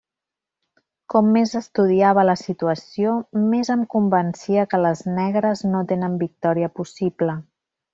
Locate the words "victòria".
6.29-6.77